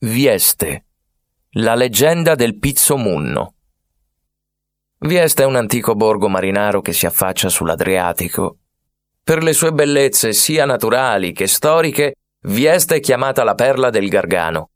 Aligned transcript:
Vieste. 0.00 0.84
La 1.54 1.74
leggenda 1.74 2.36
del 2.36 2.56
Pizzo 2.60 2.96
Munno. 2.96 3.54
Vieste 4.98 5.42
è 5.42 5.46
un 5.46 5.56
antico 5.56 5.96
borgo 5.96 6.28
marinaro 6.28 6.80
che 6.80 6.92
si 6.92 7.04
affaccia 7.04 7.48
sull'Adriatico. 7.48 8.58
Per 9.24 9.42
le 9.42 9.52
sue 9.52 9.72
bellezze 9.72 10.32
sia 10.34 10.64
naturali 10.66 11.32
che 11.32 11.48
storiche, 11.48 12.14
Vieste 12.42 12.94
è 12.94 13.00
chiamata 13.00 13.42
la 13.42 13.56
perla 13.56 13.90
del 13.90 14.08
Gargano. 14.08 14.70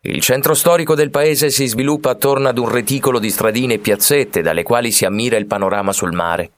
Il 0.00 0.20
centro 0.20 0.54
storico 0.54 0.96
del 0.96 1.10
paese 1.10 1.50
si 1.50 1.68
sviluppa 1.68 2.10
attorno 2.10 2.48
ad 2.48 2.58
un 2.58 2.68
reticolo 2.68 3.20
di 3.20 3.30
stradine 3.30 3.74
e 3.74 3.78
piazzette 3.78 4.42
dalle 4.42 4.64
quali 4.64 4.90
si 4.90 5.04
ammira 5.04 5.36
il 5.36 5.46
panorama 5.46 5.92
sul 5.92 6.10
mare. 6.10 6.50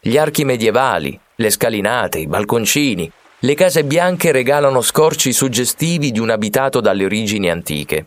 Gli 0.00 0.18
archi 0.18 0.44
medievali, 0.44 1.16
le 1.36 1.50
scalinate, 1.50 2.18
i 2.18 2.26
balconcini, 2.26 3.08
le 3.46 3.54
case 3.54 3.84
bianche 3.84 4.32
regalano 4.32 4.80
scorci 4.80 5.32
suggestivi 5.32 6.10
di 6.10 6.18
un 6.18 6.30
abitato 6.30 6.80
dalle 6.80 7.04
origini 7.04 7.48
antiche. 7.48 8.06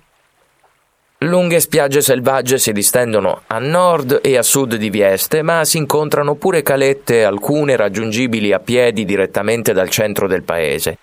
Lunghe 1.20 1.62
spiagge 1.62 2.02
selvagge 2.02 2.58
si 2.58 2.74
distendono 2.74 3.44
a 3.48 3.58
nord 3.58 4.20
e 4.22 4.36
a 4.36 4.44
sud 4.44 4.76
di 4.76 4.90
Vieste, 4.90 5.42
ma 5.42 5.64
si 5.64 5.78
incontrano 5.78 6.36
pure 6.36 6.62
calette, 6.62 7.24
alcune 7.24 7.78
raggiungibili 7.78 8.52
a 8.52 8.60
piedi 8.60 9.06
direttamente 9.06 9.72
dal 9.72 9.88
centro 9.88 10.28
del 10.28 10.44
paese. 10.44 10.98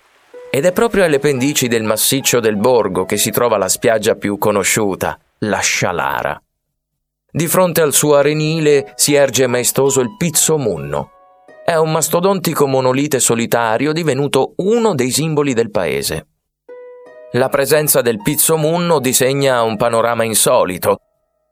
Ed 0.51 0.65
è 0.65 0.71
proprio 0.71 1.03
alle 1.03 1.17
pendici 1.17 1.67
del 1.67 1.83
massiccio 1.83 2.39
del 2.39 2.57
borgo 2.57 3.05
che 3.05 3.17
si 3.17 3.31
trova 3.31 3.57
la 3.57 3.67
spiaggia 3.67 4.13
più 4.13 4.37
conosciuta, 4.37 5.17
la 5.39 5.59
Scialara. 5.59 6.39
Di 7.27 7.47
fronte 7.47 7.81
al 7.81 7.93
suo 7.93 8.13
arenile 8.13 8.93
si 8.97 9.15
erge 9.15 9.47
maestoso 9.47 9.99
il 9.99 10.15
Pizzo 10.15 10.59
Munno, 10.59 11.16
è 11.69 11.75
un 11.75 11.91
mastodontico 11.91 12.65
monolite 12.65 13.19
solitario 13.19 13.91
divenuto 13.91 14.53
uno 14.59 14.95
dei 14.95 15.11
simboli 15.11 15.53
del 15.53 15.69
paese. 15.69 16.27
La 17.33 17.49
presenza 17.49 17.99
del 17.99 18.21
Pizzo 18.21 18.55
Munno 18.55 18.99
disegna 18.99 19.61
un 19.63 19.75
panorama 19.75 20.23
insolito. 20.23 21.01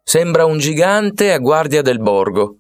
Sembra 0.06 0.46
un 0.46 0.58
gigante 0.58 1.34
a 1.34 1.38
guardia 1.38 1.82
del 1.82 2.00
borgo. 2.00 2.60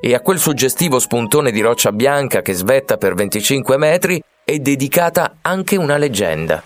E 0.00 0.14
a 0.14 0.22
quel 0.22 0.38
suggestivo 0.38 0.98
spuntone 0.98 1.50
di 1.50 1.60
roccia 1.60 1.92
bianca 1.92 2.40
che 2.40 2.54
svetta 2.54 2.96
per 2.96 3.12
25 3.12 3.76
metri 3.76 4.22
è 4.42 4.56
dedicata 4.56 5.36
anche 5.42 5.76
una 5.76 5.98
leggenda. 5.98 6.62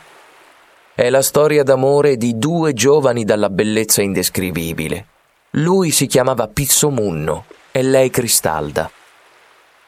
È 0.95 1.11
la 1.11 1.23
storia 1.23 1.65
d'amore 1.65 2.17
di 2.17 2.39
due 2.39 2.75
giovani 2.75 3.25
dalla 3.25 3.51
bellezza 3.51 4.03
indescrivibile. 4.03 5.05
Lui 5.55 5.91
si 5.91 6.07
chiamava 6.07 6.47
Pizzo 6.47 6.91
Munno 6.91 7.47
e 7.73 7.83
lei 7.83 8.09
Cristalda. 8.09 8.89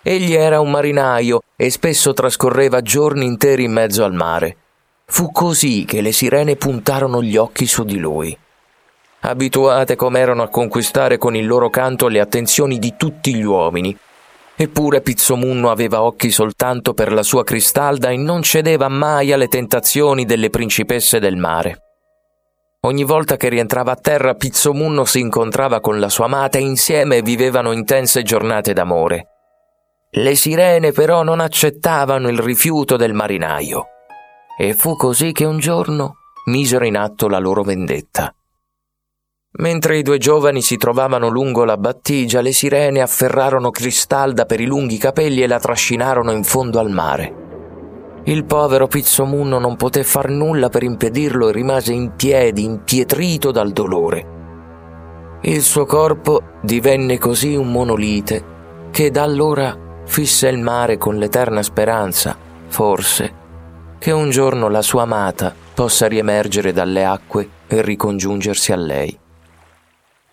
Egli 0.03 0.33
era 0.33 0.61
un 0.61 0.71
marinaio 0.71 1.43
e 1.57 1.69
spesso 1.69 2.15
trascorreva 2.15 2.81
giorni 2.81 3.27
interi 3.27 3.65
in 3.65 3.73
mezzo 3.73 4.03
al 4.03 4.15
mare. 4.15 4.57
Fu 5.05 5.31
così 5.31 5.85
che 5.85 6.01
le 6.01 6.13
sirene 6.13 6.57
puntarono 6.57 7.23
gli 7.23 7.37
occhi 7.37 7.67
su 7.67 7.85
di 7.85 7.99
lui. 7.99 8.37
Abituate 9.21 9.97
com'erano 9.97 10.43
a 10.43 10.49
conquistare 10.49 11.19
con 11.19 11.37
il 11.37 11.47
loro 11.47 11.69
canto 11.69 12.09
le 12.09 12.21
attenzioni 12.21 12.79
di 12.79 12.95
tutti 12.97 13.35
gli 13.35 13.43
uomini. 13.43 13.95
Eppure 14.57 15.03
Pizzomunno 15.03 15.71
aveva 15.71 16.03
occhi 16.03 16.31
soltanto 16.31 16.95
per 16.95 17.13
la 17.13 17.23
sua 17.23 17.45
cristalda 17.45 18.09
e 18.09 18.17
non 18.17 18.43
cedeva 18.43 18.89
mai 18.89 19.33
alle 19.33 19.49
tentazioni 19.49 20.25
delle 20.25 20.49
principesse 20.49 21.19
del 21.19 21.37
mare. 21.37 21.83
Ogni 22.81 23.05
volta 23.05 23.37
che 23.37 23.51
rientrava 23.51 23.93
a 23.93 23.97
terra 23.97 24.35
Pizzomunno 24.35 25.05
si 25.05 25.21
incontrava 25.21 25.81
con 25.81 26.01
la 26.01 26.09
sua 26.09 26.25
amata 26.25 26.57
e 26.57 26.63
insieme 26.63 27.21
vivevano 27.21 27.73
intense 27.73 28.23
giornate 28.23 28.73
d'amore. 28.73 29.40
Le 30.13 30.35
sirene 30.35 30.91
però 30.91 31.23
non 31.23 31.39
accettavano 31.39 32.29
il 32.29 32.39
rifiuto 32.39 32.97
del 32.97 33.15
marinaio 33.15 33.87
e 34.59 34.75
fu 34.75 34.97
così 34.97 35.31
che 35.31 35.45
un 35.45 35.59
giorno 35.59 36.17
misero 36.47 36.85
in 36.85 36.97
atto 36.97 37.29
la 37.29 37.39
loro 37.39 37.63
vendetta. 37.63 38.35
Mentre 39.59 39.99
i 39.99 40.03
due 40.03 40.19
giovani 40.19 40.63
si 40.63 40.77
trovavano 40.77 41.29
lungo 41.29 41.65
la 41.65 41.77
battigia, 41.77 42.41
le 42.41 42.51
sirene 42.51 43.01
afferrarono 43.01 43.71
Cristalda 43.71 44.47
per 44.47 44.61
i 44.61 44.67
lunghi 44.67 44.99
capelli 44.99 45.43
e 45.43 45.47
la 45.47 45.61
trascinarono 45.61 46.33
in 46.33 46.43
fondo 46.43 46.81
al 46.81 46.91
mare. 46.91 47.35
Il 48.25 48.45
povero 48.47 48.89
Pizzomunno 48.89 49.61
non 49.61 49.77
poté 49.77 50.03
far 50.03 50.29
nulla 50.29 50.69
per 50.71 50.83
impedirlo 50.83 51.49
e 51.49 51.53
rimase 51.53 51.93
in 51.93 52.17
piedi, 52.17 52.65
impietrito 52.65 53.53
dal 53.53 53.71
dolore. 53.71 55.39
Il 55.43 55.63
suo 55.63 55.87
corpo 55.87 56.43
divenne 56.63 57.17
così 57.17 57.55
un 57.55 57.71
monolite 57.71 58.45
che 58.91 59.13
da 59.13 59.23
allora 59.23 59.87
fisse 60.11 60.49
il 60.49 60.59
mare 60.59 60.99
con 60.99 61.19
l'eterna 61.19 61.63
speranza, 61.63 62.37
forse, 62.67 63.33
che 64.01 64.11
un 64.11 64.31
giorno 64.31 64.69
la 64.69 64.83
sua 64.83 65.03
amata 65.03 65.55
possa 65.73 66.09
riemergere 66.09 66.73
dalle 66.73 67.05
acque 67.05 67.49
e 67.69 67.81
ricongiungersi 67.81 68.73
a 68.73 68.77
lei. 68.77 69.17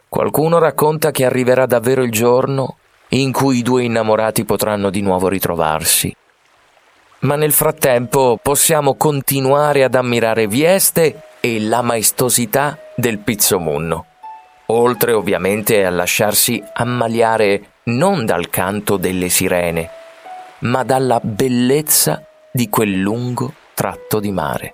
Qualcuno 0.10 0.58
racconta 0.58 1.12
che 1.12 1.26
arriverà 1.26 1.68
davvero 1.68 2.02
il 2.02 2.12
giorno 2.12 2.78
in 3.10 3.32
cui 3.32 3.60
i 3.60 3.62
due 3.62 3.84
innamorati 3.84 4.46
potranno 4.46 4.90
di 4.90 5.02
nuovo 5.02 5.28
ritrovarsi. 5.28 6.12
Ma 7.20 7.36
nel 7.36 7.52
frattempo 7.52 8.40
possiamo 8.42 8.96
continuare 8.96 9.84
ad 9.84 9.94
ammirare 9.94 10.48
Vieste 10.48 11.22
e 11.40 11.62
la 11.62 11.84
maestosità 11.84 12.80
del 12.96 13.20
Pizzomunno, 13.20 14.06
oltre 14.66 15.14
ovviamente 15.14 15.86
a 15.86 15.92
lasciarsi 15.92 16.62
ammaliare 16.74 17.74
non 17.88 18.26
dal 18.26 18.50
canto 18.50 18.98
delle 18.98 19.30
sirene, 19.30 19.90
ma 20.60 20.84
dalla 20.84 21.20
bellezza 21.22 22.26
di 22.52 22.70
quel 22.70 23.00
lungo 23.00 23.54
tratto 23.74 24.20
di 24.20 24.32
mare. 24.32 24.74